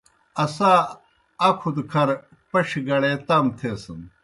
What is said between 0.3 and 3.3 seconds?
اسا اکھوْ دہ کھر پڇھیْ گڑے